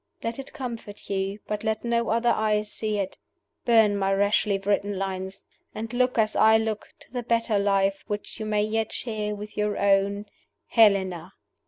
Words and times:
Let 0.23 0.39
it 0.39 0.51
comfort 0.51 1.11
you, 1.11 1.37
but 1.45 1.63
let 1.63 1.83
no 1.83 2.09
other 2.09 2.31
eyes 2.31 2.71
see 2.71 2.97
it. 2.97 3.19
Burn 3.65 3.95
my 3.95 4.11
rashly 4.11 4.57
written 4.57 4.97
lines, 4.97 5.45
and 5.75 5.93
look 5.93 6.17
(as 6.17 6.35
I 6.35 6.57
look) 6.57 6.87
to 7.01 7.11
the 7.13 7.21
better 7.21 7.59
life 7.59 8.03
which 8.07 8.39
you 8.39 8.47
may 8.47 8.63
yet 8.63 8.91
share 8.91 9.35
with 9.35 9.55
your 9.55 9.77
own 9.77 10.25
"HELENA." 10.69 11.33